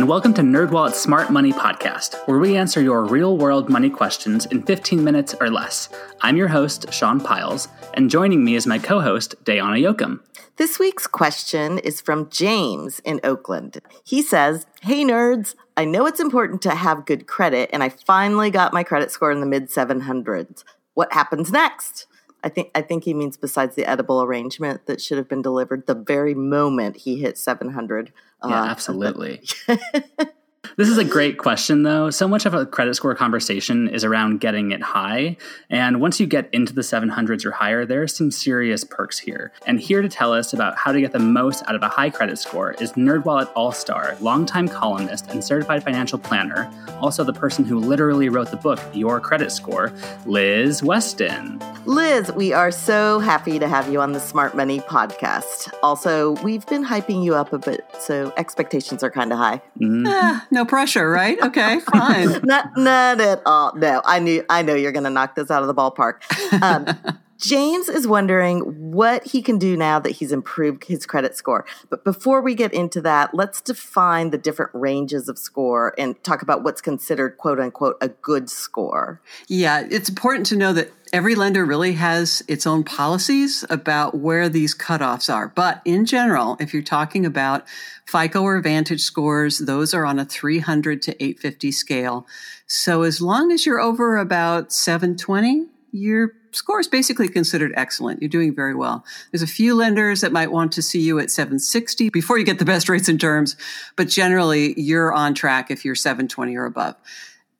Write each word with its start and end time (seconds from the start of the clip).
and 0.00 0.08
welcome 0.08 0.32
to 0.32 0.40
NerdWallet's 0.40 0.98
Smart 0.98 1.28
Money 1.28 1.52
Podcast, 1.52 2.26
where 2.26 2.38
we 2.38 2.56
answer 2.56 2.80
your 2.80 3.04
real-world 3.04 3.68
money 3.68 3.90
questions 3.90 4.46
in 4.46 4.62
15 4.62 5.04
minutes 5.04 5.34
or 5.38 5.50
less. 5.50 5.90
I'm 6.22 6.38
your 6.38 6.48
host, 6.48 6.90
Sean 6.90 7.20
Pyles, 7.20 7.68
and 7.92 8.08
joining 8.08 8.42
me 8.42 8.54
is 8.54 8.66
my 8.66 8.78
co-host, 8.78 9.34
Dayana 9.44 9.78
Yochim. 9.78 10.20
This 10.56 10.78
week's 10.78 11.06
question 11.06 11.76
is 11.80 12.00
from 12.00 12.30
James 12.30 13.00
in 13.00 13.20
Oakland. 13.22 13.82
He 14.02 14.22
says, 14.22 14.66
Hey 14.80 15.04
nerds, 15.04 15.54
I 15.76 15.84
know 15.84 16.06
it's 16.06 16.18
important 16.18 16.62
to 16.62 16.70
have 16.70 17.04
good 17.04 17.26
credit, 17.26 17.68
and 17.70 17.82
I 17.82 17.90
finally 17.90 18.48
got 18.50 18.72
my 18.72 18.82
credit 18.82 19.10
score 19.10 19.30
in 19.30 19.40
the 19.40 19.46
mid 19.46 19.68
700s. 19.68 20.64
What 20.94 21.12
happens 21.12 21.52
next? 21.52 22.06
I 22.42 22.48
think 22.48 22.70
I 22.74 22.80
think 22.80 23.04
he 23.04 23.12
means 23.12 23.36
besides 23.36 23.74
the 23.76 23.84
edible 23.84 24.22
arrangement 24.22 24.86
that 24.86 25.02
should 25.02 25.18
have 25.18 25.28
been 25.28 25.42
delivered 25.42 25.86
the 25.86 25.94
very 25.94 26.32
moment 26.32 26.96
he 26.96 27.16
hit 27.16 27.36
700. 27.36 28.14
Yeah, 28.44 28.62
uh, 28.62 28.66
absolutely. 28.70 29.42
This 30.76 30.88
is 30.88 30.98
a 30.98 31.04
great 31.04 31.38
question, 31.38 31.82
though. 31.82 32.10
So 32.10 32.28
much 32.28 32.44
of 32.44 32.54
a 32.54 32.66
credit 32.66 32.94
score 32.94 33.14
conversation 33.14 33.88
is 33.88 34.04
around 34.04 34.40
getting 34.40 34.72
it 34.72 34.82
high. 34.82 35.36
And 35.70 36.00
once 36.00 36.20
you 36.20 36.26
get 36.26 36.48
into 36.52 36.74
the 36.74 36.82
700s 36.82 37.44
or 37.44 37.50
higher, 37.50 37.86
there 37.86 38.02
are 38.02 38.08
some 38.08 38.30
serious 38.30 38.84
perks 38.84 39.18
here. 39.18 39.52
And 39.66 39.80
here 39.80 40.02
to 40.02 40.08
tell 40.08 40.32
us 40.32 40.52
about 40.52 40.76
how 40.76 40.92
to 40.92 41.00
get 41.00 41.12
the 41.12 41.18
most 41.18 41.62
out 41.66 41.74
of 41.74 41.82
a 41.82 41.88
high 41.88 42.10
credit 42.10 42.38
score 42.38 42.72
is 42.74 42.92
NerdWallet 42.92 43.50
All 43.54 43.72
Star, 43.72 44.16
longtime 44.20 44.68
columnist 44.68 45.28
and 45.28 45.42
certified 45.42 45.82
financial 45.82 46.18
planner, 46.18 46.70
also 47.00 47.24
the 47.24 47.32
person 47.32 47.64
who 47.64 47.78
literally 47.78 48.28
wrote 48.28 48.50
the 48.50 48.56
book, 48.56 48.80
Your 48.92 49.18
Credit 49.18 49.50
Score, 49.50 49.92
Liz 50.26 50.82
Weston. 50.82 51.60
Liz, 51.86 52.30
we 52.32 52.52
are 52.52 52.70
so 52.70 53.18
happy 53.18 53.58
to 53.58 53.66
have 53.66 53.90
you 53.90 54.00
on 54.00 54.12
the 54.12 54.20
Smart 54.20 54.54
Money 54.54 54.80
podcast. 54.80 55.72
Also, 55.82 56.32
we've 56.42 56.66
been 56.66 56.84
hyping 56.84 57.24
you 57.24 57.34
up 57.34 57.54
a 57.54 57.58
bit, 57.58 57.84
so 57.98 58.32
expectations 58.36 59.02
are 59.02 59.10
kind 59.10 59.32
of 59.32 59.38
high. 59.38 59.62
Mm-hmm. 59.80 60.06
Ah, 60.06 60.46
no 60.50 60.64
pressure, 60.64 61.10
right? 61.10 61.40
Okay, 61.40 61.80
fine. 61.92 62.40
not, 62.42 62.76
not 62.76 63.20
at 63.20 63.42
all. 63.46 63.74
No, 63.76 64.02
I 64.04 64.18
knew, 64.18 64.44
I 64.48 64.62
know 64.62 64.74
you're 64.74 64.92
going 64.92 65.04
to 65.04 65.10
knock 65.10 65.34
this 65.34 65.50
out 65.50 65.62
of 65.62 65.68
the 65.68 65.74
ballpark. 65.74 66.20
Um, 66.62 67.18
James 67.40 67.88
is 67.88 68.06
wondering 68.06 68.60
what 68.92 69.26
he 69.26 69.40
can 69.40 69.58
do 69.58 69.76
now 69.76 69.98
that 69.98 70.10
he's 70.10 70.30
improved 70.30 70.84
his 70.84 71.06
credit 71.06 71.36
score. 71.36 71.64
But 71.88 72.04
before 72.04 72.42
we 72.42 72.54
get 72.54 72.74
into 72.74 73.00
that, 73.00 73.34
let's 73.34 73.62
define 73.62 74.30
the 74.30 74.38
different 74.38 74.72
ranges 74.74 75.28
of 75.28 75.38
score 75.38 75.94
and 75.96 76.22
talk 76.22 76.42
about 76.42 76.62
what's 76.62 76.82
considered 76.82 77.38
quote 77.38 77.58
unquote 77.58 77.96
a 78.02 78.08
good 78.08 78.50
score. 78.50 79.22
Yeah, 79.48 79.86
it's 79.90 80.08
important 80.08 80.46
to 80.46 80.56
know 80.56 80.72
that 80.74 80.90
every 81.12 81.34
lender 81.34 81.64
really 81.64 81.92
has 81.92 82.42
its 82.48 82.66
own 82.66 82.84
policies 82.84 83.64
about 83.68 84.16
where 84.16 84.48
these 84.48 84.74
cutoffs 84.74 85.32
are. 85.32 85.48
But 85.48 85.82
in 85.84 86.06
general, 86.06 86.56
if 86.60 86.72
you're 86.72 86.82
talking 86.82 87.26
about 87.26 87.66
FICO 88.06 88.42
or 88.42 88.60
Vantage 88.60 89.02
scores, 89.02 89.58
those 89.58 89.94
are 89.94 90.06
on 90.06 90.18
a 90.18 90.24
300 90.24 91.02
to 91.02 91.22
850 91.22 91.72
scale. 91.72 92.26
So 92.66 93.02
as 93.02 93.20
long 93.20 93.52
as 93.52 93.66
you're 93.66 93.80
over 93.80 94.16
about 94.16 94.72
720, 94.72 95.66
you're 95.92 96.34
score 96.52 96.80
is 96.80 96.88
basically 96.88 97.28
considered 97.28 97.72
excellent. 97.76 98.20
You're 98.20 98.28
doing 98.28 98.54
very 98.54 98.74
well. 98.74 99.04
There's 99.30 99.42
a 99.42 99.46
few 99.46 99.74
lenders 99.74 100.20
that 100.20 100.32
might 100.32 100.50
want 100.50 100.72
to 100.72 100.82
see 100.82 101.00
you 101.00 101.18
at 101.18 101.30
760 101.30 102.10
before 102.10 102.38
you 102.38 102.44
get 102.44 102.58
the 102.58 102.64
best 102.64 102.88
rates 102.88 103.08
and 103.08 103.20
terms, 103.20 103.56
but 103.96 104.08
generally 104.08 104.74
you're 104.80 105.12
on 105.12 105.34
track 105.34 105.70
if 105.70 105.84
you're 105.84 105.94
720 105.94 106.56
or 106.56 106.64
above. 106.64 106.96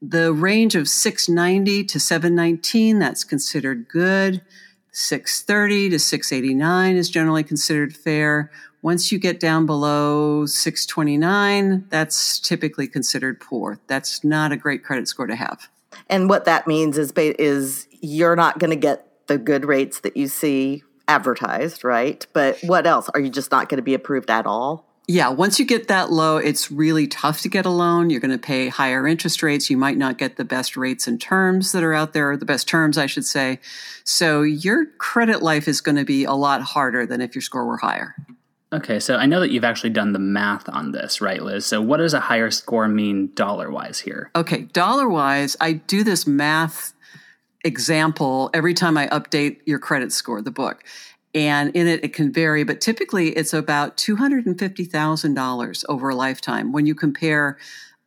The 0.03 0.33
range 0.33 0.75
of 0.75 0.89
690 0.89 1.84
to 1.84 2.01
719, 2.01 2.98
that's 2.98 3.23
considered 3.23 3.89
good. 3.89 4.43
630 4.93 5.91
to 5.91 5.98
689 5.98 6.97
is 6.97 7.11
generally 7.11 7.45
considered 7.45 7.95
fair. 7.95 8.51
Once 8.83 9.12
you 9.12 9.19
get 9.19 9.39
down 9.39 9.67
below 9.67 10.47
629, 10.47 11.87
that's 11.91 12.41
typically 12.41 12.89
considered 12.89 13.41
poor. 13.41 13.78
That's 13.89 14.25
not 14.25 14.53
a 14.53 14.56
great 14.56 14.83
credit 14.83 15.06
score 15.06 15.27
to 15.27 15.37
have. 15.37 15.69
And 16.09 16.28
what 16.28 16.47
that 16.47 16.66
means 16.66 16.97
is 16.97 17.12
is 17.16 17.87
you're 18.00 18.37
not 18.37 18.59
going 18.59 18.71
to 18.71 18.77
get 18.77 19.06
the 19.27 19.37
good 19.37 19.66
rates 19.66 20.00
that 20.00 20.16
you 20.16 20.28
see 20.28 20.83
advertised, 21.09 21.84
right? 21.84 22.27
But 22.33 22.59
what 22.62 22.87
else? 22.87 23.10
Are 23.10 23.21
you 23.21 23.28
just 23.28 23.50
not 23.50 23.69
going 23.69 23.78
to 23.78 23.83
be 23.83 23.94
approved 23.94 24.31
at 24.31 24.47
all? 24.47 24.90
Yeah, 25.10 25.31
once 25.31 25.59
you 25.59 25.65
get 25.65 25.88
that 25.88 26.12
low, 26.12 26.37
it's 26.37 26.71
really 26.71 27.09
tough 27.09 27.41
to 27.41 27.48
get 27.48 27.66
a 27.66 27.71
loan. 27.71 28.10
You're 28.10 28.21
going 28.21 28.31
to 28.31 28.38
pay 28.38 28.69
higher 28.69 29.09
interest 29.09 29.43
rates. 29.43 29.69
You 29.69 29.76
might 29.76 29.97
not 29.97 30.19
get 30.19 30.37
the 30.37 30.44
best 30.44 30.76
rates 30.76 31.09
and 31.09 31.21
terms 31.21 31.72
that 31.72 31.82
are 31.82 31.93
out 31.93 32.12
there, 32.12 32.37
the 32.37 32.44
best 32.44 32.69
terms, 32.69 32.97
I 32.97 33.06
should 33.06 33.26
say. 33.26 33.59
So 34.04 34.43
your 34.43 34.87
credit 34.87 35.43
life 35.43 35.66
is 35.66 35.81
going 35.81 35.97
to 35.97 36.04
be 36.04 36.22
a 36.22 36.34
lot 36.34 36.62
harder 36.62 37.06
than 37.06 37.21
if 37.21 37.34
your 37.34 37.43
score 37.43 37.66
were 37.66 37.78
higher. 37.78 38.15
Okay, 38.72 39.00
so 39.00 39.16
I 39.16 39.26
know 39.26 39.41
that 39.41 39.50
you've 39.50 39.65
actually 39.65 39.91
done 39.91 40.12
the 40.12 40.21
math 40.21 40.69
on 40.69 40.93
this, 40.93 41.21
right, 41.21 41.42
Liz? 41.42 41.66
So 41.66 41.82
what 41.82 41.97
does 41.97 42.15
a 42.15 42.21
higher 42.21 42.53
score 42.53 42.87
mean 42.87 43.32
dollar 43.34 43.69
wise 43.69 43.98
here? 43.98 44.31
Okay, 44.37 44.62
dollar 44.62 45.09
wise, 45.09 45.56
I 45.60 45.72
do 45.72 46.04
this 46.04 46.25
math 46.25 46.92
example 47.65 48.48
every 48.54 48.75
time 48.75 48.97
I 48.97 49.09
update 49.09 49.59
your 49.66 49.81
credit 49.81 50.12
score, 50.12 50.41
the 50.41 50.53
book. 50.53 50.84
And 51.34 51.74
in 51.76 51.86
it, 51.86 52.04
it 52.04 52.12
can 52.12 52.32
vary, 52.32 52.64
but 52.64 52.80
typically 52.80 53.28
it's 53.30 53.52
about 53.52 53.96
$250,000 53.96 55.84
over 55.88 56.08
a 56.08 56.14
lifetime 56.14 56.72
when 56.72 56.86
you 56.86 56.94
compare 56.94 57.56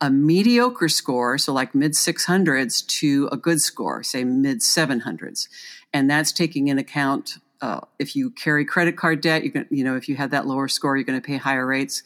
a 0.02 0.10
mediocre 0.10 0.90
score, 0.90 1.38
so 1.38 1.54
like 1.54 1.74
mid 1.74 1.94
600s, 1.94 2.86
to 2.86 3.30
a 3.32 3.38
good 3.38 3.62
score, 3.62 4.04
say 4.04 4.26
mid 4.26 4.60
700s. 4.60 5.48
And 5.94 6.10
that's 6.10 6.34
taking 6.34 6.68
in 6.68 6.78
account 6.78 7.38
uh, 7.62 7.80
if 7.98 8.14
you 8.14 8.30
carry 8.30 8.66
credit 8.66 8.98
card 8.98 9.22
debt, 9.22 9.46
you 9.46 9.52
can, 9.52 9.66
you 9.70 9.86
know, 9.86 9.96
if 9.96 10.10
you 10.10 10.18
have 10.18 10.32
that 10.32 10.46
lower 10.46 10.68
score, 10.68 10.98
you're 10.98 11.06
going 11.06 11.20
to 11.20 11.26
pay 11.26 11.38
higher 11.38 11.66
rates. 11.66 12.04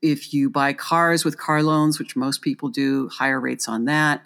If 0.00 0.32
you 0.32 0.48
buy 0.48 0.74
cars 0.74 1.24
with 1.24 1.36
car 1.36 1.60
loans, 1.64 1.98
which 1.98 2.14
most 2.14 2.40
people 2.40 2.68
do, 2.68 3.08
higher 3.08 3.40
rates 3.40 3.66
on 3.66 3.86
that 3.86 4.22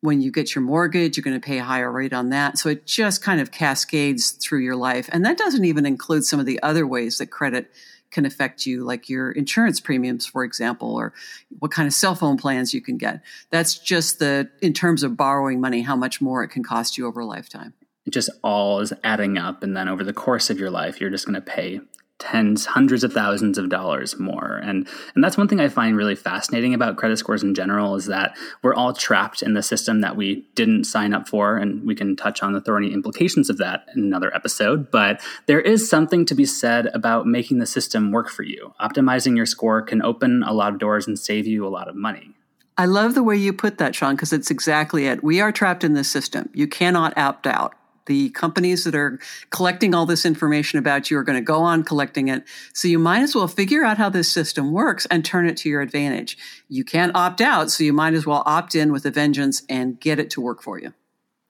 when 0.00 0.20
you 0.20 0.30
get 0.30 0.54
your 0.54 0.62
mortgage, 0.62 1.16
you're 1.16 1.24
going 1.24 1.40
to 1.40 1.44
pay 1.44 1.58
a 1.58 1.64
higher 1.64 1.90
rate 1.90 2.12
on 2.12 2.30
that. 2.30 2.58
So 2.58 2.68
it 2.68 2.86
just 2.86 3.22
kind 3.22 3.40
of 3.40 3.50
cascades 3.50 4.30
through 4.30 4.60
your 4.60 4.76
life. 4.76 5.08
And 5.12 5.24
that 5.24 5.38
doesn't 5.38 5.64
even 5.64 5.86
include 5.86 6.24
some 6.24 6.38
of 6.38 6.46
the 6.46 6.62
other 6.62 6.86
ways 6.86 7.18
that 7.18 7.26
credit 7.26 7.70
can 8.10 8.24
affect 8.24 8.64
you, 8.64 8.84
like 8.84 9.08
your 9.08 9.32
insurance 9.32 9.80
premiums, 9.80 10.24
for 10.24 10.44
example, 10.44 10.94
or 10.94 11.12
what 11.58 11.70
kind 11.70 11.86
of 11.86 11.92
cell 11.92 12.14
phone 12.14 12.36
plans 12.36 12.72
you 12.72 12.80
can 12.80 12.96
get. 12.96 13.22
That's 13.50 13.78
just 13.78 14.18
the, 14.18 14.50
in 14.62 14.72
terms 14.72 15.02
of 15.02 15.16
borrowing 15.16 15.60
money, 15.60 15.82
how 15.82 15.96
much 15.96 16.20
more 16.20 16.42
it 16.42 16.48
can 16.48 16.62
cost 16.62 16.96
you 16.96 17.06
over 17.06 17.20
a 17.20 17.26
lifetime. 17.26 17.74
It 18.06 18.12
just 18.12 18.30
all 18.42 18.80
is 18.80 18.92
adding 19.04 19.36
up. 19.36 19.62
And 19.62 19.76
then 19.76 19.88
over 19.88 20.04
the 20.04 20.14
course 20.14 20.48
of 20.48 20.58
your 20.58 20.70
life, 20.70 21.00
you're 21.00 21.10
just 21.10 21.26
going 21.26 21.34
to 21.34 21.42
pay 21.42 21.80
tens, 22.18 22.66
hundreds 22.66 23.04
of 23.04 23.12
thousands 23.12 23.58
of 23.58 23.68
dollars 23.68 24.18
more. 24.18 24.60
And 24.62 24.88
and 25.14 25.22
that's 25.22 25.36
one 25.36 25.48
thing 25.48 25.60
I 25.60 25.68
find 25.68 25.96
really 25.96 26.16
fascinating 26.16 26.74
about 26.74 26.96
credit 26.96 27.16
scores 27.18 27.42
in 27.42 27.54
general 27.54 27.94
is 27.94 28.06
that 28.06 28.36
we're 28.62 28.74
all 28.74 28.92
trapped 28.92 29.42
in 29.42 29.54
the 29.54 29.62
system 29.62 30.00
that 30.00 30.16
we 30.16 30.46
didn't 30.54 30.84
sign 30.84 31.14
up 31.14 31.28
for 31.28 31.56
and 31.56 31.86
we 31.86 31.94
can 31.94 32.16
touch 32.16 32.42
on 32.42 32.52
the 32.52 32.60
thorny 32.60 32.92
implications 32.92 33.48
of 33.48 33.58
that 33.58 33.86
in 33.94 34.02
another 34.02 34.34
episode, 34.34 34.90
but 34.90 35.20
there 35.46 35.60
is 35.60 35.88
something 35.88 36.24
to 36.26 36.34
be 36.34 36.44
said 36.44 36.86
about 36.86 37.26
making 37.26 37.58
the 37.58 37.66
system 37.66 38.10
work 38.10 38.28
for 38.28 38.42
you. 38.42 38.74
Optimizing 38.80 39.36
your 39.36 39.46
score 39.46 39.82
can 39.82 40.02
open 40.02 40.42
a 40.42 40.52
lot 40.52 40.72
of 40.72 40.78
doors 40.78 41.06
and 41.06 41.18
save 41.18 41.46
you 41.46 41.66
a 41.66 41.70
lot 41.70 41.88
of 41.88 41.94
money. 41.94 42.34
I 42.76 42.86
love 42.86 43.14
the 43.14 43.24
way 43.24 43.36
you 43.36 43.52
put 43.52 43.78
that, 43.78 43.96
Sean, 43.96 44.14
because 44.14 44.32
it's 44.32 44.52
exactly 44.52 45.06
it. 45.06 45.22
We 45.22 45.40
are 45.40 45.50
trapped 45.50 45.82
in 45.82 45.94
this 45.94 46.08
system. 46.08 46.48
You 46.54 46.68
cannot 46.68 47.16
opt 47.18 47.46
out 47.46 47.74
the 48.08 48.30
companies 48.30 48.82
that 48.82 48.96
are 48.96 49.20
collecting 49.50 49.94
all 49.94 50.04
this 50.04 50.26
information 50.26 50.80
about 50.80 51.10
you 51.10 51.16
are 51.16 51.22
going 51.22 51.38
to 51.38 51.44
go 51.44 51.60
on 51.60 51.84
collecting 51.84 52.26
it. 52.26 52.42
So 52.72 52.88
you 52.88 52.98
might 52.98 53.22
as 53.22 53.34
well 53.34 53.46
figure 53.46 53.84
out 53.84 53.96
how 53.98 54.08
this 54.08 54.30
system 54.30 54.72
works 54.72 55.06
and 55.06 55.24
turn 55.24 55.46
it 55.46 55.56
to 55.58 55.68
your 55.68 55.80
advantage. 55.80 56.36
You 56.68 56.84
can't 56.84 57.14
opt 57.14 57.40
out, 57.40 57.70
so 57.70 57.84
you 57.84 57.92
might 57.92 58.14
as 58.14 58.26
well 58.26 58.42
opt 58.44 58.74
in 58.74 58.90
with 58.90 59.06
a 59.06 59.12
vengeance 59.12 59.62
and 59.68 60.00
get 60.00 60.18
it 60.18 60.30
to 60.30 60.40
work 60.40 60.62
for 60.62 60.80
you. 60.80 60.92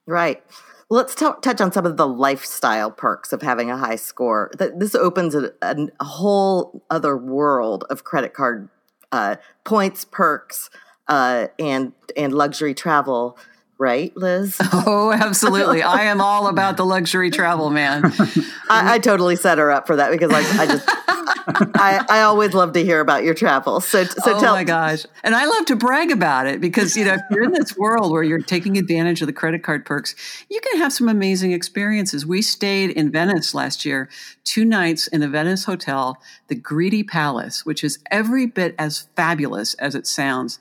Right. 0.05 0.43
Let's 0.91 1.15
t- 1.15 1.27
touch 1.41 1.61
on 1.61 1.71
some 1.71 1.85
of 1.85 1.97
the 1.97 2.07
lifestyle 2.07 2.91
perks 2.91 3.31
of 3.31 3.41
having 3.41 3.69
a 3.69 3.77
high 3.77 3.95
score. 3.95 4.51
This 4.57 4.95
opens 4.95 5.35
a, 5.35 5.51
a 5.61 6.03
whole 6.03 6.83
other 6.89 7.15
world 7.15 7.85
of 7.89 8.03
credit 8.03 8.33
card 8.33 8.69
uh, 9.11 9.35
points, 9.63 10.05
perks, 10.05 10.69
uh, 11.07 11.47
and 11.57 11.93
and 12.15 12.33
luxury 12.33 12.73
travel 12.73 13.37
right, 13.79 14.15
Liz? 14.15 14.57
Oh, 14.91 15.11
absolutely. 15.11 15.81
I 15.81 16.03
am 16.03 16.21
all 16.21 16.47
about 16.47 16.77
the 16.77 16.85
luxury 16.85 17.29
travel, 17.31 17.69
man. 17.69 18.03
I, 18.69 18.95
I, 18.95 18.99
totally 18.99 19.35
set 19.35 19.57
her 19.57 19.71
up 19.71 19.87
for 19.87 19.95
that 19.95 20.09
because 20.11 20.31
like 20.31 20.45
I 20.55 20.65
just 20.65 20.85
I, 21.75 22.05
I 22.09 22.21
always 22.21 22.53
love 22.53 22.73
to 22.73 22.83
hear 22.83 22.99
about 23.01 23.23
your 23.23 23.33
travels. 23.33 23.87
So 23.87 24.03
so 24.03 24.35
oh 24.35 24.39
tell 24.39 24.53
my 24.53 24.63
gosh. 24.63 25.05
And 25.23 25.35
I 25.35 25.45
love 25.45 25.65
to 25.65 25.75
brag 25.75 26.11
about 26.11 26.47
it 26.47 26.61
because 26.61 26.95
you 26.95 27.05
know 27.05 27.13
if 27.15 27.21
you're 27.31 27.43
in 27.43 27.51
this 27.51 27.77
world 27.77 28.11
where 28.11 28.23
you're 28.23 28.41
taking 28.41 28.77
advantage 28.77 29.21
of 29.21 29.27
the 29.27 29.33
credit 29.33 29.63
card 29.63 29.85
perks, 29.85 30.15
you 30.49 30.59
can 30.61 30.79
have 30.79 30.93
some 30.93 31.09
amazing 31.09 31.51
experiences. 31.51 32.25
We 32.25 32.41
stayed 32.41 32.91
in 32.91 33.11
Venice 33.11 33.53
last 33.53 33.85
year, 33.85 34.09
two 34.43 34.65
nights 34.65 35.07
in 35.07 35.23
a 35.23 35.27
Venice 35.27 35.65
hotel, 35.65 36.17
the 36.47 36.55
Gritti 36.55 37.07
Palace, 37.07 37.65
which 37.65 37.83
is 37.83 37.99
every 38.09 38.45
bit 38.45 38.75
as 38.77 39.07
fabulous 39.15 39.73
as 39.75 39.95
it 39.95 40.07
sounds 40.07 40.59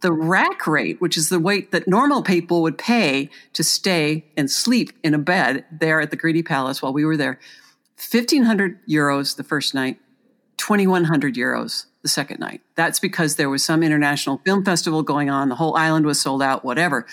the 0.00 0.12
rack 0.12 0.66
rate, 0.66 1.00
which 1.00 1.16
is 1.16 1.28
the 1.28 1.38
rate 1.38 1.72
that 1.72 1.88
normal 1.88 2.22
people 2.22 2.62
would 2.62 2.78
pay 2.78 3.30
to 3.54 3.64
stay 3.64 4.24
and 4.36 4.50
sleep 4.50 4.92
in 5.02 5.14
a 5.14 5.18
bed 5.18 5.64
there 5.70 6.00
at 6.00 6.10
the 6.10 6.16
Gritti 6.16 6.44
Palace 6.44 6.82
while 6.82 6.92
we 6.92 7.04
were 7.04 7.16
there, 7.16 7.38
1500 7.96 8.78
euros 8.86 9.36
the 9.36 9.44
first 9.44 9.74
night, 9.74 9.98
2,100 10.58 11.34
euros 11.34 11.86
the 12.02 12.08
second 12.08 12.40
night. 12.40 12.60
That's 12.74 13.00
because 13.00 13.36
there 13.36 13.48
was 13.48 13.64
some 13.64 13.82
international 13.82 14.40
film 14.44 14.64
festival 14.64 15.02
going 15.02 15.30
on, 15.30 15.48
the 15.48 15.54
whole 15.54 15.76
island 15.76 16.06
was 16.06 16.20
sold 16.20 16.42
out, 16.42 16.64
whatever. 16.64 17.06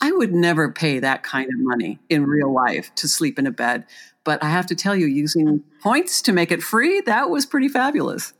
I 0.00 0.12
would 0.12 0.34
never 0.34 0.70
pay 0.70 0.98
that 0.98 1.22
kind 1.22 1.48
of 1.48 1.58
money 1.58 1.98
in 2.10 2.26
real 2.26 2.52
life 2.52 2.94
to 2.96 3.08
sleep 3.08 3.38
in 3.38 3.46
a 3.46 3.50
bed. 3.50 3.86
But 4.24 4.42
I 4.42 4.50
have 4.50 4.66
to 4.66 4.74
tell 4.74 4.94
you, 4.94 5.06
using 5.06 5.62
points 5.82 6.20
to 6.22 6.32
make 6.32 6.52
it 6.52 6.62
free, 6.62 7.00
that 7.02 7.30
was 7.30 7.46
pretty 7.46 7.68
fabulous. 7.68 8.34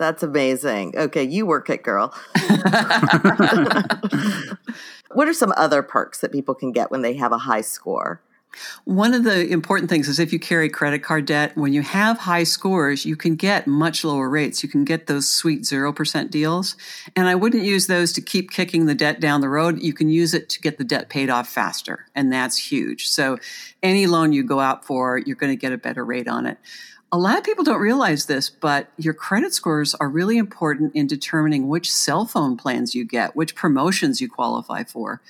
That's 0.00 0.22
amazing. 0.22 0.94
Okay, 0.96 1.24
you 1.24 1.44
work 1.44 1.68
it, 1.68 1.82
girl. 1.82 2.14
what 5.12 5.28
are 5.28 5.34
some 5.34 5.52
other 5.58 5.82
perks 5.82 6.20
that 6.20 6.32
people 6.32 6.54
can 6.54 6.72
get 6.72 6.90
when 6.90 7.02
they 7.02 7.12
have 7.18 7.32
a 7.32 7.38
high 7.38 7.60
score? 7.60 8.22
One 8.86 9.12
of 9.12 9.24
the 9.24 9.46
important 9.46 9.90
things 9.90 10.08
is 10.08 10.18
if 10.18 10.32
you 10.32 10.38
carry 10.38 10.70
credit 10.70 11.00
card 11.00 11.26
debt, 11.26 11.54
when 11.54 11.74
you 11.74 11.82
have 11.82 12.16
high 12.16 12.44
scores, 12.44 13.04
you 13.04 13.14
can 13.14 13.36
get 13.36 13.66
much 13.66 14.02
lower 14.02 14.30
rates. 14.30 14.62
You 14.62 14.70
can 14.70 14.86
get 14.86 15.06
those 15.06 15.28
sweet 15.28 15.64
0% 15.64 16.30
deals. 16.30 16.76
And 17.14 17.28
I 17.28 17.34
wouldn't 17.34 17.64
use 17.64 17.86
those 17.86 18.14
to 18.14 18.22
keep 18.22 18.50
kicking 18.50 18.86
the 18.86 18.94
debt 18.94 19.20
down 19.20 19.42
the 19.42 19.50
road. 19.50 19.82
You 19.82 19.92
can 19.92 20.08
use 20.08 20.32
it 20.32 20.48
to 20.48 20.62
get 20.62 20.78
the 20.78 20.84
debt 20.84 21.10
paid 21.10 21.28
off 21.28 21.46
faster. 21.46 22.06
And 22.14 22.32
that's 22.32 22.56
huge. 22.56 23.08
So 23.08 23.36
any 23.82 24.06
loan 24.06 24.32
you 24.32 24.44
go 24.44 24.60
out 24.60 24.86
for, 24.86 25.18
you're 25.18 25.36
going 25.36 25.52
to 25.52 25.60
get 25.60 25.72
a 25.72 25.78
better 25.78 26.06
rate 26.06 26.26
on 26.26 26.46
it. 26.46 26.56
A 27.12 27.18
lot 27.18 27.38
of 27.38 27.42
people 27.44 27.64
don't 27.64 27.80
realize 27.80 28.26
this, 28.26 28.48
but 28.50 28.92
your 28.96 29.14
credit 29.14 29.52
scores 29.52 29.96
are 29.96 30.08
really 30.08 30.38
important 30.38 30.94
in 30.94 31.08
determining 31.08 31.66
which 31.66 31.92
cell 31.92 32.24
phone 32.24 32.56
plans 32.56 32.94
you 32.94 33.04
get, 33.04 33.34
which 33.34 33.56
promotions 33.56 34.20
you 34.20 34.28
qualify 34.28 34.84
for. 34.84 35.20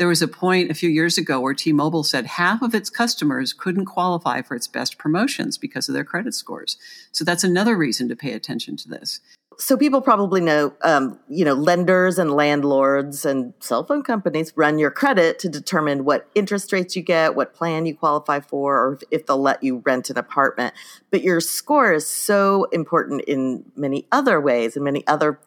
There 0.00 0.08
was 0.08 0.22
a 0.22 0.28
point 0.28 0.70
a 0.70 0.74
few 0.74 0.88
years 0.88 1.18
ago 1.18 1.40
where 1.40 1.52
T 1.52 1.74
Mobile 1.74 2.04
said 2.04 2.24
half 2.24 2.62
of 2.62 2.74
its 2.74 2.88
customers 2.88 3.52
couldn't 3.52 3.84
qualify 3.84 4.40
for 4.40 4.54
its 4.56 4.66
best 4.66 4.96
promotions 4.96 5.58
because 5.58 5.90
of 5.90 5.94
their 5.94 6.04
credit 6.04 6.34
scores. 6.34 6.78
So 7.12 7.22
that's 7.22 7.44
another 7.44 7.76
reason 7.76 8.08
to 8.08 8.16
pay 8.16 8.32
attention 8.32 8.78
to 8.78 8.88
this. 8.88 9.20
So 9.58 9.76
people 9.76 10.00
probably 10.00 10.40
know, 10.40 10.72
um, 10.80 11.20
you 11.28 11.44
know, 11.44 11.52
lenders 11.52 12.18
and 12.18 12.30
landlords 12.32 13.26
and 13.26 13.52
cell 13.60 13.84
phone 13.84 14.02
companies 14.02 14.54
run 14.56 14.78
your 14.78 14.90
credit 14.90 15.38
to 15.40 15.50
determine 15.50 16.06
what 16.06 16.26
interest 16.34 16.72
rates 16.72 16.96
you 16.96 17.02
get, 17.02 17.34
what 17.34 17.52
plan 17.52 17.84
you 17.84 17.94
qualify 17.94 18.40
for, 18.40 18.78
or 18.78 18.98
if 19.10 19.26
they'll 19.26 19.36
let 19.36 19.62
you 19.62 19.82
rent 19.84 20.08
an 20.08 20.16
apartment. 20.16 20.72
But 21.10 21.20
your 21.20 21.40
score 21.40 21.92
is 21.92 22.06
so 22.06 22.64
important 22.72 23.20
in 23.26 23.70
many 23.76 24.06
other 24.10 24.40
ways 24.40 24.76
and 24.76 24.84
many 24.86 25.06
other 25.06 25.38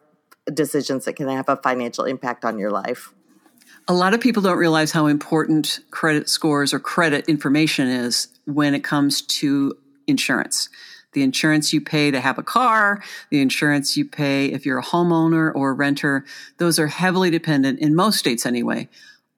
decisions 0.46 1.06
that 1.06 1.14
can 1.14 1.26
have 1.26 1.48
a 1.48 1.56
financial 1.56 2.04
impact 2.04 2.44
on 2.44 2.56
your 2.56 2.70
life. 2.70 3.12
A 3.86 3.94
lot 3.94 4.14
of 4.14 4.20
people 4.20 4.42
don't 4.42 4.58
realize 4.58 4.92
how 4.92 5.06
important 5.06 5.80
credit 5.90 6.28
scores 6.28 6.72
or 6.72 6.78
credit 6.78 7.28
information 7.28 7.88
is 7.88 8.28
when 8.46 8.74
it 8.74 8.82
comes 8.82 9.22
to 9.22 9.76
insurance. 10.06 10.68
The 11.12 11.22
insurance 11.22 11.72
you 11.72 11.80
pay 11.80 12.10
to 12.10 12.20
have 12.20 12.38
a 12.38 12.42
car, 12.42 13.02
the 13.30 13.40
insurance 13.40 13.96
you 13.96 14.04
pay 14.04 14.46
if 14.46 14.66
you're 14.66 14.78
a 14.78 14.82
homeowner 14.82 15.54
or 15.54 15.70
a 15.70 15.74
renter, 15.74 16.24
those 16.58 16.78
are 16.78 16.88
heavily 16.88 17.30
dependent, 17.30 17.78
in 17.78 17.94
most 17.94 18.18
states 18.18 18.44
anyway, 18.44 18.88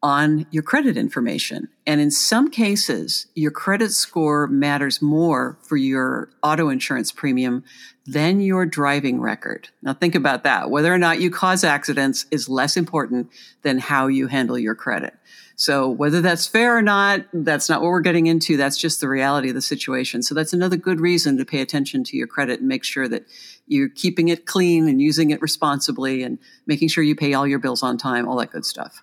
on 0.07 0.47
your 0.53 0.63
credit 0.63 0.97
information. 0.97 1.69
And 1.85 2.01
in 2.01 2.13
some 2.13 2.49
cases, 2.49 3.27
your 3.35 3.51
credit 3.51 3.91
score 3.91 4.47
matters 4.47 5.03
more 5.03 5.59
for 5.63 5.77
your 5.77 6.31
auto 6.45 6.69
insurance 6.69 7.11
premium 7.11 7.65
than 8.07 8.41
your 8.41 8.67
driving 8.67 9.21
record. 9.21 9.69
Now 9.83 9.95
think 9.95 10.15
about 10.15 10.45
that. 10.45 10.71
Whether 10.71 10.95
or 10.95 10.99
not 10.99 11.21
you 11.21 11.29
cause 11.29 11.65
accidents 11.65 12.25
is 12.31 12.49
less 12.49 12.77
important 12.77 13.31
than 13.63 13.81
how 13.81 14.07
you 14.07 14.29
handle 14.29 14.57
your 14.57 14.77
credit. 14.77 15.13
So 15.57 15.89
whether 15.89 16.21
that's 16.21 16.47
fair 16.47 16.77
or 16.77 16.83
not, 16.83 17.27
that's 17.33 17.69
not 17.69 17.83
what 17.83 17.89
we're 17.89 18.01
getting 18.01 18.29
into. 18.29 18.57
That's 18.57 18.79
just 18.79 19.01
the 19.01 19.09
reality 19.09 19.49
of 19.49 19.57
the 19.57 19.61
situation. 19.61 20.23
So 20.23 20.37
that's 20.37 20.53
another 20.53 20.77
good 20.77 21.01
reason 21.01 21.37
to 21.39 21.45
pay 21.45 21.63
attention 21.63 22.05
to 22.05 22.17
your 22.17 22.29
credit 22.29 22.61
and 22.61 22.69
make 22.69 22.85
sure 22.85 23.09
that 23.09 23.25
you're 23.67 23.89
keeping 23.89 24.29
it 24.29 24.47
clean 24.47 24.87
and 24.87 25.03
using 25.03 25.31
it 25.31 25.43
responsibly 25.43 26.23
and 26.23 26.39
making 26.65 26.91
sure 26.91 27.03
you 27.03 27.17
pay 27.17 27.35
all 27.35 27.47
your 27.47 27.59
bills 27.59 27.83
on 27.83 27.99
time, 27.99 28.29
all 28.29 28.37
that 28.37 28.53
good 28.53 28.65
stuff. 28.65 29.03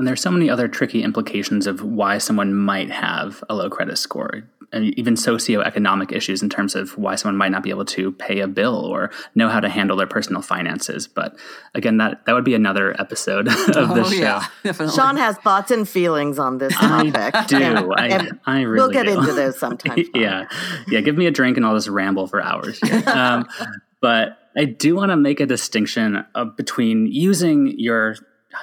And 0.00 0.06
there's 0.06 0.22
so 0.22 0.30
many 0.30 0.48
other 0.48 0.66
tricky 0.66 1.02
implications 1.02 1.66
of 1.66 1.84
why 1.84 2.16
someone 2.16 2.54
might 2.54 2.90
have 2.90 3.44
a 3.50 3.54
low 3.54 3.68
credit 3.68 3.98
score, 3.98 4.44
and 4.72 4.98
even 4.98 5.12
socioeconomic 5.12 6.10
issues 6.10 6.42
in 6.42 6.48
terms 6.48 6.74
of 6.74 6.96
why 6.96 7.16
someone 7.16 7.36
might 7.36 7.50
not 7.50 7.62
be 7.62 7.68
able 7.68 7.84
to 7.84 8.10
pay 8.12 8.40
a 8.40 8.48
bill 8.48 8.76
or 8.86 9.10
know 9.34 9.50
how 9.50 9.60
to 9.60 9.68
handle 9.68 9.98
their 9.98 10.06
personal 10.06 10.40
finances. 10.40 11.06
But 11.06 11.36
again, 11.74 11.98
that 11.98 12.24
that 12.24 12.32
would 12.32 12.46
be 12.46 12.54
another 12.54 12.98
episode 12.98 13.48
of 13.76 13.90
oh, 13.90 13.94
the 13.94 14.04
show. 14.04 14.14
Yeah, 14.14 14.46
definitely. 14.64 14.96
Sean 14.96 15.18
has 15.18 15.36
thoughts 15.36 15.70
and 15.70 15.86
feelings 15.86 16.38
on 16.38 16.56
this 16.56 16.74
topic. 16.74 17.34
I 17.34 17.44
do. 17.44 17.56
And, 17.56 17.92
I, 17.94 18.06
and 18.06 18.40
I 18.46 18.62
really 18.62 18.80
We'll 18.80 18.90
get 18.90 19.04
do. 19.04 19.18
into 19.18 19.34
those 19.34 19.58
sometime. 19.58 20.02
yeah, 20.14 20.48
yeah. 20.88 21.02
Give 21.02 21.14
me 21.14 21.26
a 21.26 21.30
drink 21.30 21.58
and 21.58 21.66
I'll 21.66 21.76
just 21.76 21.88
ramble 21.88 22.26
for 22.26 22.40
hours. 22.40 22.80
Um, 23.06 23.46
but 24.00 24.38
I 24.56 24.64
do 24.64 24.96
want 24.96 25.10
to 25.10 25.16
make 25.16 25.40
a 25.40 25.46
distinction 25.46 26.24
between 26.56 27.06
using 27.06 27.74
your 27.78 28.16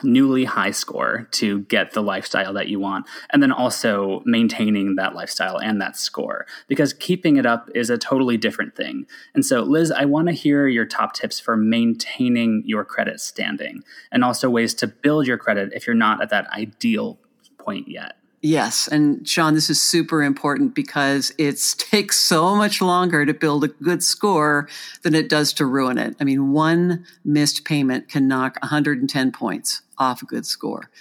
newly 0.03 0.45
high 0.45 0.71
score 0.71 1.27
to 1.31 1.61
get 1.61 1.91
the 1.91 2.01
lifestyle 2.01 2.53
that 2.53 2.67
you 2.67 2.79
want 2.79 3.05
and 3.29 3.41
then 3.41 3.51
also 3.51 4.21
maintaining 4.25 4.95
that 4.95 5.15
lifestyle 5.15 5.57
and 5.57 5.81
that 5.81 5.95
score 5.95 6.45
because 6.67 6.93
keeping 6.93 7.37
it 7.37 7.45
up 7.45 7.69
is 7.73 7.89
a 7.89 7.97
totally 7.97 8.37
different 8.37 8.75
thing. 8.75 9.05
And 9.33 9.45
so 9.45 9.61
liz 9.61 9.91
i 9.91 10.05
want 10.05 10.27
to 10.27 10.33
hear 10.33 10.67
your 10.67 10.85
top 10.85 11.13
tips 11.13 11.39
for 11.39 11.55
maintaining 11.55 12.63
your 12.65 12.83
credit 12.83 13.19
standing 13.19 13.83
and 14.11 14.23
also 14.23 14.49
ways 14.49 14.73
to 14.75 14.87
build 14.87 15.27
your 15.27 15.37
credit 15.37 15.71
if 15.73 15.87
you're 15.87 15.95
not 15.95 16.21
at 16.21 16.29
that 16.29 16.47
ideal 16.51 17.19
point 17.57 17.87
yet 17.87 18.17
Yes. 18.41 18.87
And 18.87 19.27
Sean, 19.27 19.55
this 19.55 19.69
is 19.69 19.81
super 19.81 20.21
important 20.21 20.75
because 20.75 21.33
it 21.39 21.59
takes 21.77 22.17
so 22.17 22.55
much 22.55 22.81
longer 22.81 23.25
to 23.25 23.33
build 23.33 23.63
a 23.63 23.69
good 23.69 24.03
score 24.03 24.69
than 25.01 25.15
it 25.15 25.27
does 25.27 25.53
to 25.53 25.65
ruin 25.65 25.97
it. 25.97 26.15
I 26.19 26.23
mean, 26.23 26.51
one 26.51 27.05
missed 27.25 27.65
payment 27.65 28.09
can 28.09 28.27
knock 28.27 28.57
110 28.61 29.31
points 29.31 29.81
off 29.97 30.21
a 30.21 30.25
good 30.25 30.45
score. 30.45 30.91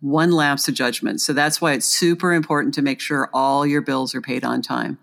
One 0.00 0.30
lapse 0.30 0.68
of 0.68 0.74
judgment. 0.74 1.20
So 1.20 1.32
that's 1.32 1.60
why 1.60 1.72
it's 1.72 1.86
super 1.86 2.32
important 2.32 2.74
to 2.74 2.82
make 2.82 3.00
sure 3.00 3.28
all 3.34 3.66
your 3.66 3.82
bills 3.82 4.14
are 4.14 4.22
paid 4.22 4.44
on 4.44 4.62
time. 4.62 4.98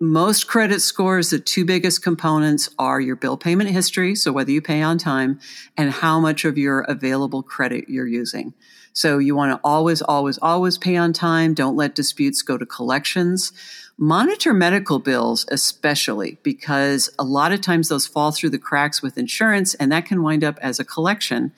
Most 0.00 0.48
credit 0.48 0.80
scores, 0.80 1.30
the 1.30 1.38
two 1.38 1.64
biggest 1.64 2.02
components 2.02 2.68
are 2.76 3.00
your 3.00 3.14
bill 3.14 3.36
payment 3.36 3.70
history, 3.70 4.16
so 4.16 4.32
whether 4.32 4.50
you 4.50 4.60
pay 4.60 4.82
on 4.82 4.98
time, 4.98 5.38
and 5.76 5.92
how 5.92 6.18
much 6.18 6.44
of 6.44 6.58
your 6.58 6.80
available 6.80 7.44
credit 7.44 7.88
you're 7.88 8.08
using. 8.08 8.52
So 8.92 9.18
you 9.18 9.34
want 9.34 9.52
to 9.52 9.60
always, 9.64 10.02
always, 10.02 10.38
always 10.42 10.78
pay 10.78 10.96
on 10.96 11.12
time. 11.12 11.54
Don't 11.54 11.76
let 11.76 11.94
disputes 11.94 12.42
go 12.42 12.58
to 12.58 12.66
collections. 12.66 13.52
Monitor 13.96 14.52
medical 14.52 14.98
bills, 14.98 15.46
especially 15.50 16.38
because 16.42 17.10
a 17.18 17.24
lot 17.24 17.52
of 17.52 17.60
times 17.60 17.88
those 17.88 18.06
fall 18.06 18.32
through 18.32 18.50
the 18.50 18.58
cracks 18.58 19.02
with 19.02 19.18
insurance 19.18 19.74
and 19.74 19.92
that 19.92 20.06
can 20.06 20.22
wind 20.22 20.44
up 20.44 20.58
as 20.60 20.78
a 20.78 20.84
collection. 20.84 21.52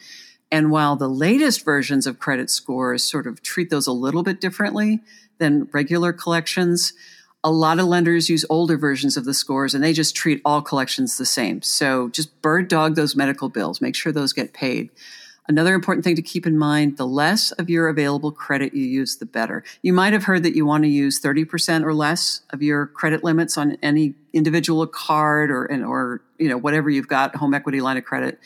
And 0.50 0.70
while 0.70 0.94
the 0.94 1.08
latest 1.08 1.64
versions 1.64 2.06
of 2.06 2.18
credit 2.18 2.50
scores 2.50 3.02
sort 3.02 3.26
of 3.26 3.42
treat 3.42 3.70
those 3.70 3.86
a 3.86 3.92
little 3.92 4.22
bit 4.22 4.40
differently 4.40 5.00
than 5.38 5.68
regular 5.72 6.12
collections, 6.12 6.92
a 7.42 7.50
lot 7.50 7.78
of 7.78 7.86
lenders 7.86 8.30
use 8.30 8.44
older 8.48 8.76
versions 8.76 9.16
of 9.16 9.24
the 9.24 9.34
scores 9.34 9.74
and 9.74 9.82
they 9.82 9.92
just 9.92 10.16
treat 10.16 10.40
all 10.44 10.62
collections 10.62 11.18
the 11.18 11.26
same. 11.26 11.60
So 11.62 12.08
just 12.08 12.40
bird 12.40 12.68
dog 12.68 12.94
those 12.94 13.16
medical 13.16 13.48
bills, 13.48 13.80
make 13.80 13.94
sure 13.94 14.12
those 14.12 14.32
get 14.32 14.52
paid. 14.52 14.90
Another 15.46 15.74
important 15.74 16.04
thing 16.04 16.16
to 16.16 16.22
keep 16.22 16.46
in 16.46 16.56
mind 16.56 16.96
the 16.96 17.06
less 17.06 17.52
of 17.52 17.68
your 17.68 17.88
available 17.88 18.32
credit 18.32 18.74
you 18.74 18.84
use, 18.84 19.16
the 19.16 19.26
better. 19.26 19.62
You 19.82 19.92
might 19.92 20.14
have 20.14 20.24
heard 20.24 20.42
that 20.42 20.56
you 20.56 20.64
want 20.64 20.84
to 20.84 20.88
use 20.88 21.20
30% 21.20 21.84
or 21.84 21.92
less 21.92 22.40
of 22.50 22.62
your 22.62 22.86
credit 22.86 23.22
limits 23.22 23.58
on 23.58 23.76
any 23.82 24.14
individual 24.32 24.86
card 24.86 25.50
or, 25.50 25.66
or 25.84 26.22
you 26.38 26.48
know, 26.48 26.56
whatever 26.56 26.88
you've 26.88 27.08
got, 27.08 27.36
home 27.36 27.52
equity 27.52 27.82
line 27.82 27.98
of 27.98 28.04
credit. 28.04 28.40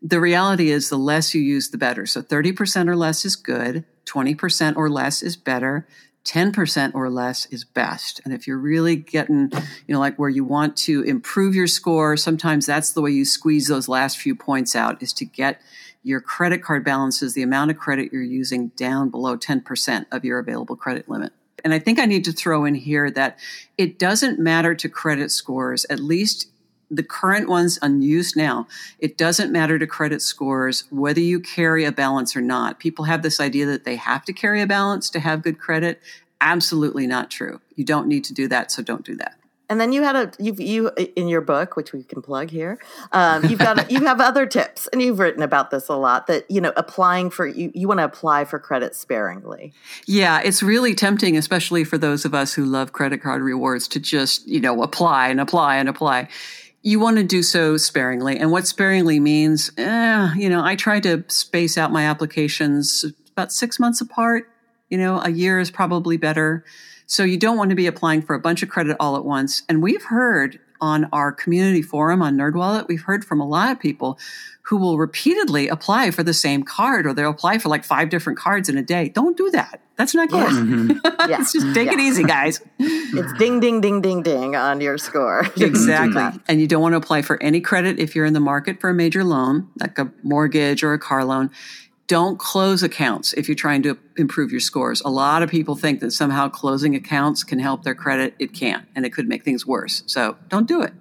The 0.00 0.18
reality 0.18 0.70
is 0.70 0.88
the 0.88 0.96
less 0.96 1.34
you 1.34 1.42
use, 1.42 1.68
the 1.68 1.78
better. 1.78 2.06
So 2.06 2.22
30% 2.22 2.88
or 2.88 2.96
less 2.96 3.26
is 3.26 3.36
good. 3.36 3.84
20% 4.06 4.76
or 4.76 4.88
less 4.88 5.22
is 5.22 5.36
better. 5.36 5.86
10% 6.24 6.94
or 6.94 7.10
less 7.10 7.46
is 7.46 7.64
best. 7.64 8.20
And 8.24 8.32
if 8.32 8.46
you're 8.46 8.58
really 8.58 8.96
getting, 8.96 9.50
you 9.86 9.94
know, 9.94 10.00
like 10.00 10.18
where 10.18 10.28
you 10.28 10.44
want 10.44 10.76
to 10.78 11.02
improve 11.02 11.54
your 11.54 11.66
score, 11.66 12.16
sometimes 12.16 12.66
that's 12.66 12.92
the 12.92 13.00
way 13.00 13.10
you 13.10 13.24
squeeze 13.24 13.68
those 13.68 13.88
last 13.88 14.18
few 14.18 14.34
points 14.34 14.76
out 14.76 15.02
is 15.02 15.12
to 15.14 15.24
get 15.24 15.60
your 16.02 16.20
credit 16.20 16.62
card 16.62 16.84
balances, 16.84 17.34
the 17.34 17.42
amount 17.42 17.70
of 17.70 17.78
credit 17.78 18.12
you're 18.12 18.22
using 18.22 18.68
down 18.68 19.10
below 19.10 19.36
10% 19.36 20.06
of 20.10 20.24
your 20.24 20.38
available 20.38 20.76
credit 20.76 21.08
limit. 21.08 21.32
And 21.62 21.74
I 21.74 21.78
think 21.78 21.98
I 21.98 22.06
need 22.06 22.24
to 22.24 22.32
throw 22.32 22.64
in 22.64 22.74
here 22.74 23.10
that 23.10 23.38
it 23.76 23.98
doesn't 23.98 24.38
matter 24.38 24.74
to 24.74 24.88
credit 24.88 25.30
scores, 25.30 25.84
at 25.90 26.00
least 26.00 26.50
the 26.90 27.02
current 27.02 27.48
ones 27.48 27.78
unused 27.82 28.36
now, 28.36 28.66
it 28.98 29.16
doesn't 29.16 29.52
matter 29.52 29.78
to 29.78 29.86
credit 29.86 30.20
scores 30.20 30.84
whether 30.90 31.20
you 31.20 31.38
carry 31.38 31.84
a 31.84 31.92
balance 31.92 32.34
or 32.34 32.40
not. 32.40 32.80
People 32.80 33.04
have 33.04 33.22
this 33.22 33.38
idea 33.38 33.64
that 33.66 33.84
they 33.84 33.96
have 33.96 34.24
to 34.24 34.32
carry 34.32 34.60
a 34.60 34.66
balance 34.66 35.08
to 35.10 35.20
have 35.20 35.42
good 35.42 35.58
credit. 35.58 36.00
Absolutely 36.40 37.06
not 37.06 37.30
true. 37.30 37.60
You 37.76 37.84
don't 37.84 38.08
need 38.08 38.24
to 38.24 38.34
do 38.34 38.48
that, 38.48 38.72
so 38.72 38.82
don't 38.82 39.04
do 39.04 39.14
that. 39.16 39.36
And 39.70 39.80
then 39.80 39.92
you 39.92 40.02
had 40.02 40.16
a 40.16 40.32
you 40.38 40.54
you 40.58 40.90
in 41.16 41.28
your 41.28 41.40
book, 41.40 41.76
which 41.76 41.92
we 41.92 42.02
can 42.02 42.20
plug 42.20 42.50
here. 42.50 42.78
Um, 43.12 43.44
you've 43.46 43.60
got 43.60 43.90
you 43.90 44.04
have 44.04 44.20
other 44.20 44.44
tips, 44.44 44.88
and 44.88 45.00
you've 45.00 45.18
written 45.18 45.42
about 45.42 45.70
this 45.70 45.88
a 45.88 45.94
lot. 45.94 46.26
That 46.26 46.50
you 46.50 46.60
know, 46.60 46.72
applying 46.76 47.30
for 47.30 47.46
you 47.46 47.70
you 47.74 47.88
want 47.88 47.98
to 47.98 48.04
apply 48.04 48.44
for 48.44 48.58
credit 48.58 48.94
sparingly. 48.94 49.72
Yeah, 50.06 50.40
it's 50.42 50.62
really 50.62 50.94
tempting, 50.94 51.36
especially 51.36 51.84
for 51.84 51.96
those 51.96 52.24
of 52.24 52.34
us 52.34 52.52
who 52.52 52.64
love 52.64 52.92
credit 52.92 53.22
card 53.22 53.42
rewards, 53.42 53.88
to 53.88 54.00
just 54.00 54.46
you 54.46 54.60
know 54.60 54.82
apply 54.82 55.28
and 55.28 55.40
apply 55.40 55.76
and 55.76 55.88
apply 55.88 56.28
you 56.82 56.98
want 56.98 57.18
to 57.18 57.22
do 57.22 57.42
so 57.42 57.76
sparingly. 57.76 58.38
And 58.38 58.50
what 58.50 58.66
sparingly 58.66 59.20
means, 59.20 59.70
eh, 59.76 60.34
you 60.34 60.48
know, 60.48 60.64
I 60.64 60.76
try 60.76 60.98
to 61.00 61.24
space 61.28 61.76
out 61.76 61.92
my 61.92 62.04
applications 62.04 63.04
about 63.32 63.52
six 63.52 63.78
months 63.78 64.00
apart. 64.00 64.50
You 64.90 64.98
know, 64.98 65.20
a 65.22 65.30
year 65.30 65.58
is 65.58 65.70
probably 65.70 66.16
better. 66.16 66.64
So 67.06 67.24
you 67.24 67.38
don't 67.38 67.56
want 67.56 67.70
to 67.70 67.76
be 67.76 67.86
applying 67.86 68.22
for 68.22 68.34
a 68.34 68.40
bunch 68.40 68.62
of 68.62 68.68
credit 68.68 68.96
all 69.00 69.16
at 69.16 69.24
once. 69.24 69.62
And 69.68 69.82
we've 69.82 70.04
heard 70.04 70.60
on 70.80 71.08
our 71.12 71.32
community 71.32 71.82
forum 71.82 72.22
on 72.22 72.36
NerdWallet, 72.36 72.88
we've 72.88 73.02
heard 73.02 73.24
from 73.24 73.40
a 73.40 73.46
lot 73.46 73.72
of 73.72 73.80
people 73.80 74.18
who 74.62 74.76
will 74.76 74.98
repeatedly 74.98 75.66
apply 75.68 76.10
for 76.12 76.22
the 76.22 76.32
same 76.32 76.62
card 76.62 77.04
or 77.06 77.12
they'll 77.12 77.30
apply 77.30 77.58
for 77.58 77.68
like 77.68 77.84
five 77.84 78.08
different 78.08 78.38
cards 78.38 78.68
in 78.68 78.78
a 78.78 78.82
day. 78.82 79.08
Don't 79.08 79.36
do 79.36 79.50
that. 79.50 79.80
That's 79.96 80.14
not 80.14 80.28
good. 80.28 80.52
Yeah. 80.52 80.60
Mm-hmm. 80.70 81.30
yeah. 81.30 81.38
just 81.38 81.74
take 81.74 81.86
yeah. 81.86 81.94
it 81.94 82.00
easy, 82.00 82.22
guys. 82.22 82.60
It's 82.78 83.32
ding, 83.34 83.60
ding, 83.60 83.80
ding, 83.80 84.00
ding, 84.00 84.22
ding 84.22 84.54
on 84.54 84.80
your 84.80 84.96
score. 84.98 85.40
exactly. 85.56 86.40
and 86.48 86.60
you 86.60 86.66
don't 86.66 86.80
want 86.80 86.92
to 86.92 86.96
apply 86.96 87.22
for 87.22 87.42
any 87.42 87.60
credit 87.60 87.98
if 87.98 88.14
you're 88.14 88.24
in 88.24 88.32
the 88.32 88.40
market 88.40 88.80
for 88.80 88.88
a 88.90 88.94
major 88.94 89.24
loan, 89.24 89.68
like 89.78 89.98
a 89.98 90.12
mortgage 90.22 90.82
or 90.82 90.92
a 90.92 90.98
car 90.98 91.24
loan. 91.24 91.50
Don't 92.10 92.40
close 92.40 92.82
accounts 92.82 93.34
if 93.34 93.46
you're 93.46 93.54
trying 93.54 93.84
to 93.84 93.96
improve 94.16 94.50
your 94.50 94.58
scores. 94.58 95.00
A 95.02 95.08
lot 95.08 95.44
of 95.44 95.48
people 95.48 95.76
think 95.76 96.00
that 96.00 96.10
somehow 96.10 96.48
closing 96.48 96.96
accounts 96.96 97.44
can 97.44 97.60
help 97.60 97.84
their 97.84 97.94
credit. 97.94 98.34
It 98.40 98.52
can't, 98.52 98.84
and 98.96 99.06
it 99.06 99.10
could 99.10 99.28
make 99.28 99.44
things 99.44 99.64
worse. 99.64 100.02
So 100.06 100.36
don't 100.48 100.66
do 100.66 100.82
it. 100.82 100.92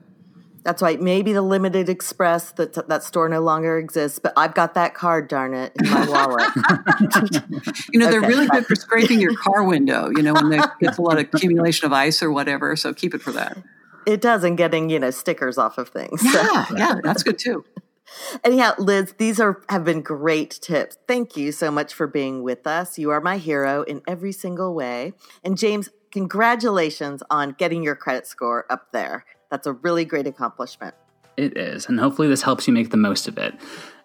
That's 0.64 0.84
right. 0.84 1.02
Maybe 1.02 1.34
the 1.34 1.42
Limited 1.42 1.90
Express 1.90 2.52
that 2.52 2.88
that 2.90 3.02
store 3.02 3.28
no 3.28 3.40
longer 3.40 3.80
exists, 3.80 4.20
but 4.20 4.34
I've 4.38 4.54
got 4.54 4.76
that 4.76 4.94
card. 4.94 5.28
Darn 5.28 5.56
it, 5.56 5.74
in 5.82 5.90
my 5.90 6.08
wallet. 6.08 6.48
you 7.92 8.00
know, 8.00 8.12
they're 8.12 8.22
really 8.22 8.46
good 8.46 8.68
for 8.68 8.76
scraping 8.76 9.20
your 9.20 9.36
car 9.36 9.64
window. 9.64 10.12
You 10.16 10.22
know, 10.22 10.36
when 10.36 10.50
there 10.50 10.72
gets 10.80 11.00
a 11.00 11.02
lot 11.02 11.14
of 11.14 11.28
accumulation 11.34 11.88
of 11.88 11.92
ice 11.92 12.22
or 12.22 12.32
whatever. 12.32 12.76
So 12.76 12.94
keep 12.94 13.16
it 13.16 13.24
for 13.24 13.32
that. 13.32 13.58
It 14.06 14.22
does, 14.22 14.44
and 14.44 14.56
getting 14.56 14.92
you 14.92 15.00
know 15.00 15.10
stickers 15.10 15.58
off 15.58 15.80
of 15.80 15.90
things. 15.90 16.24
Yeah, 16.24 16.66
so. 16.66 16.78
yeah, 16.78 16.96
that's 17.04 17.24
good 17.24 17.40
too. 17.40 17.66
Anyhow, 18.44 18.74
Liz, 18.78 19.16
these 19.18 19.40
are 19.40 19.62
have 19.70 19.84
been 19.84 20.02
great 20.02 20.52
tips. 20.62 20.98
Thank 21.08 21.36
you 21.38 21.52
so 21.52 21.72
much 21.72 21.94
for 21.94 22.08
being 22.08 22.44
with 22.44 22.68
us. 22.68 22.98
You 22.98 23.10
are 23.12 23.22
my 23.22 23.38
hero 23.38 23.84
in 23.84 24.02
every 24.08 24.32
single 24.32 24.74
way. 24.74 25.14
And 25.44 25.58
James, 25.58 25.90
congratulations 26.12 27.24
on 27.30 27.56
getting 27.58 27.84
your 27.84 27.96
credit 27.96 28.28
score 28.28 28.66
up 28.70 28.92
there. 28.92 29.26
That's 29.50 29.68
a 29.68 29.74
really 29.74 30.06
great 30.06 30.28
accomplishment. 30.28 30.96
It 31.38 31.58
is, 31.58 31.88
and 31.88 32.00
hopefully 32.00 32.28
this 32.28 32.42
helps 32.42 32.68
you 32.68 32.74
make 32.74 32.90
the 32.90 32.98
most 32.98 33.28
of 33.28 33.38
it. 33.38 33.54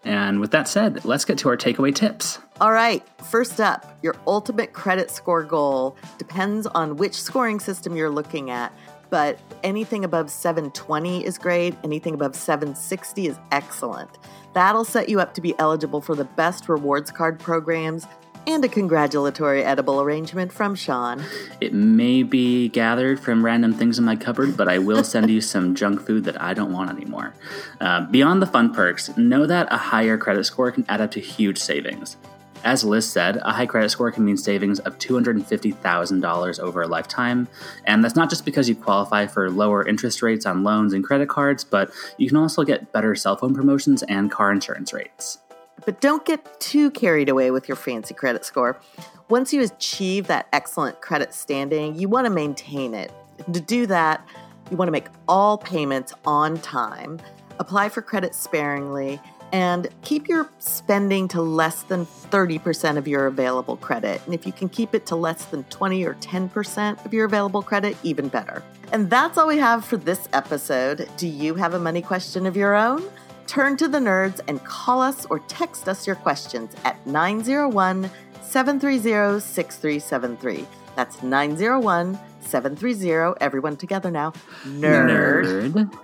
And 0.05 0.39
with 0.39 0.51
that 0.53 0.69
said, 0.69 1.05
let's 1.05 1.25
get 1.25 1.39
to 1.39 1.49
our 1.49 1.57
takeaway 1.57 1.93
tips. 1.93 2.39
All 2.61 2.73
right, 2.73 3.03
first 3.25 3.61
up, 3.61 3.99
your 4.03 4.15
ultimate 4.27 4.73
credit 4.73 5.11
score 5.11 5.43
goal 5.43 5.97
depends 6.19 6.67
on 6.67 6.97
which 6.97 7.21
scoring 7.21 7.59
system 7.59 7.97
you're 7.97 8.11
looking 8.11 8.51
at, 8.51 8.73
but 9.15 9.39
anything 9.63 10.05
above 10.05 10.29
720 10.29 11.25
is 11.25 11.39
great, 11.39 11.77
anything 11.85 12.15
above 12.15 12.35
760 12.35 13.29
is 13.29 13.39
excellent. 13.53 14.11
That'll 14.55 14.85
set 14.85 15.09
you 15.09 15.21
up 15.21 15.35
to 15.35 15.41
be 15.41 15.55
eligible 15.61 16.01
for 16.01 16.17
the 16.17 16.25
best 16.25 16.69
rewards 16.69 17.13
card 17.13 17.39
programs 17.39 18.09
and 18.49 18.65
a 18.65 18.69
congratulatory 18.69 19.63
edible 19.63 20.01
arrangement 20.01 20.53
from 20.53 20.75
Sean. 20.75 21.23
It 21.61 21.73
may 21.73 22.25
be 22.25 22.69
gathered 22.71 23.21
from 23.21 23.45
random 23.45 23.73
things 23.73 24.01
in 24.01 24.05
my 24.05 24.17
cupboard, 24.17 24.57
but 24.57 24.67
I 24.67 24.79
will 24.79 25.05
send 25.05 25.31
you 25.31 25.41
some 25.41 25.75
junk 25.81 26.05
food 26.05 26.25
that 26.25 26.43
I 26.43 26.53
don't 26.53 26.73
want 26.73 26.91
anymore. 26.91 27.35
Uh, 27.81 28.07
beyond 28.07 28.43
the 28.43 28.47
fun 28.47 28.75
perks, 28.75 29.17
know 29.17 29.47
that 29.47 29.73
a 29.73 29.77
higher 29.77 30.19
credit 30.19 30.43
score 30.43 30.73
can 30.73 30.85
add 30.89 31.01
up 31.01 31.13
to 31.13 31.21
huge 31.21 31.59
savings. 31.59 32.17
As 32.65 32.83
Liz 32.83 33.07
said, 33.07 33.37
a 33.43 33.53
high 33.53 33.67
credit 33.67 33.91
score 33.91 34.11
can 34.11 34.25
mean 34.25 34.39
savings 34.39 34.81
of 34.81 34.99
$250,000 34.99 36.59
over 36.61 36.83
a 36.83 36.87
lifetime. 36.87 37.47
And 37.85 38.03
that's 38.03 38.17
not 38.17 38.31
just 38.31 38.47
because 38.47 38.71
you 38.71 38.75
qualify 38.75 39.27
for 39.27 39.51
lower 39.51 39.87
interest 39.87 40.23
rates 40.23 40.47
on 40.47 40.65
loans 40.65 40.95
and 40.95 41.05
credit 41.05 41.29
cards, 41.29 41.63
but 41.63 41.91
you 42.17 42.27
can 42.27 42.39
also 42.39 42.65
get 42.65 42.91
better 42.91 43.15
cell 43.15 43.37
phone 43.37 43.55
promotions 43.55 44.03
and 44.05 44.31
car 44.31 44.51
insurance 44.51 44.95
rates. 44.95 45.39
But 45.85 46.01
don't 46.01 46.25
get 46.25 46.59
too 46.59 46.91
carried 46.93 47.29
away 47.29 47.51
with 47.51 47.69
your 47.69 47.77
fancy 47.77 48.15
credit 48.15 48.47
score. 48.47 48.81
Once 49.29 49.53
you 49.53 49.63
achieve 49.63 50.27
that 50.29 50.49
excellent 50.55 51.03
credit 51.03 51.35
standing, 51.35 51.95
you 51.99 52.09
want 52.09 52.25
to 52.25 52.31
maintain 52.31 52.95
it. 52.95 53.13
To 53.53 53.61
do 53.61 53.85
that, 53.87 54.27
you 54.71 54.79
want 54.79 54.89
to 54.89 54.93
make 54.93 55.09
all 55.29 55.59
payments 55.59 56.15
on 56.25 56.59
time, 56.61 57.21
apply 57.59 57.91
for 57.91 58.01
credit 58.01 58.35
sparingly, 58.35 59.21
and 59.55 59.89
keep 60.03 60.27
your 60.27 60.51
spending 60.59 61.29
to 61.29 61.41
less 61.41 61.85
than 61.85 62.05
30% 62.05 62.97
of 62.97 63.07
your 63.07 63.29
available 63.29 63.77
credit. 63.77 64.21
And 64.27 64.35
if 64.35 64.49
you 64.49 64.53
can 64.53 64.69
keep 64.69 64.97
it 64.97 65.07
to 65.07 65.15
less 65.15 65.45
than 65.45 65.63
20 65.65 66.05
or 66.05 66.15
10% 66.15 67.05
of 67.07 67.15
your 67.15 67.27
available 67.27 67.63
credit, 67.63 67.97
even 68.03 68.27
better. 68.27 68.65
And 68.91 69.09
that's 69.09 69.39
all 69.39 69.47
we 69.47 69.59
have 69.59 69.85
for 69.85 69.97
this 69.97 70.29
episode. 70.33 71.09
Do 71.17 71.29
you 71.29 71.55
have 71.55 71.75
a 71.75 71.79
money 71.79 72.03
question 72.03 72.47
of 72.47 72.57
your 72.57 72.75
own? 72.75 73.05
Turn 73.47 73.77
to 73.77 73.87
the 73.87 73.99
nerds 73.99 74.41
and 74.49 74.63
call 74.65 75.01
us 75.01 75.25
or 75.27 75.39
text 75.47 75.89
us 75.89 76.05
your 76.05 76.17
questions 76.17 76.75
at 76.85 77.07
901 77.07 78.11
730 78.43 79.39
6373. 79.39 80.67
That's 80.97 81.23
901 81.23 82.19
730, 82.41 83.41
everyone 83.41 83.77
together 83.77 84.11
now, 84.11 84.33
nerd. 84.65 85.73
nerd. 85.73 85.99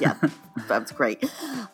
Yeah, 0.00 0.14
that's 0.68 0.92
great. 0.92 1.24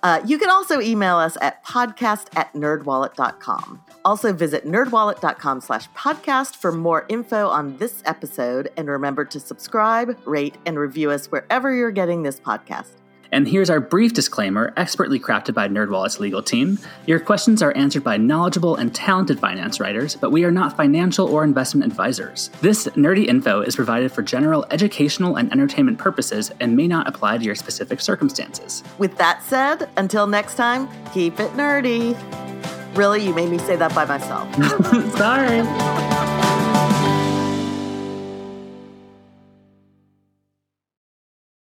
Uh, 0.03 0.21
you 0.25 0.39
can 0.39 0.51
also 0.51 0.81
email 0.81 1.17
us 1.17 1.37
at 1.41 1.65
podcast 1.65 2.29
at 2.37 2.53
nerdwallet.com. 2.55 3.83
Also 4.05 4.33
visit 4.33 4.65
nerdwallet.com 4.65 5.61
slash 5.61 5.91
podcast 5.91 6.57
for 6.57 6.73
more 6.73 7.05
info 7.09 7.49
on 7.49 7.77
this 7.77 8.03
episode. 8.07 8.71
And 8.77 8.89
remember 8.89 9.25
to 9.27 9.41
subscribe, 9.41 10.19
rate, 10.25 10.57
and 10.65 10.79
review 10.79 11.11
us 11.11 11.27
wherever 11.27 11.75
you're 11.75 11.91
getting 11.91 12.23
this 12.23 12.41
podcast. 12.41 13.00
And 13.33 13.49
here's 13.49 13.71
our 13.71 13.81
brief 13.81 14.13
disclaimer, 14.13 14.73
expertly 14.77 15.21
crafted 15.21 15.55
by 15.55 15.69
NerdWallet's 15.69 16.21
legal 16.21 16.43
team. 16.43 16.79
Your 17.07 17.21
questions 17.21 17.63
are 17.63 17.77
answered 17.77 18.05
by 18.05 18.17
knowledgeable 18.17 18.77
and 18.77 18.95
talented 18.95 19.39
finance 19.39 19.81
writers, 19.81 20.17
but 20.17 20.31
we 20.31 20.45
are 20.45 20.51
not 20.51 20.77
financial 20.77 21.27
or 21.27 21.45
investment 21.45 21.91
advisors. 21.91 22.51
This 22.61 22.87
nerdy 22.89 23.27
info 23.27 23.61
is 23.61 23.77
provided 23.77 24.13
for 24.13 24.23
general 24.23 24.67
educational 24.71 25.37
and 25.37 25.51
entertainment 25.53 25.99
purposes 25.99 26.51
and 26.61 26.77
may 26.77 26.89
not 26.89 27.07
apply 27.09 27.39
to 27.39 27.45
your 27.45 27.55
specific 27.55 28.01
circumstances. 28.01 28.83
With 28.99 29.17
that 29.19 29.43
said, 29.43 29.89
until 29.97 30.27
next 30.27 30.55
time, 30.57 30.89
keep 31.13 31.39
it 31.39 31.51
nerdy. 31.53 32.17
Really, 32.97 33.25
you 33.25 33.33
made 33.35 33.51
me 33.51 33.59
say 33.59 33.77
that 33.77 33.95
by 33.95 34.05
myself. 34.05 34.53
Sorry. 35.17 36.10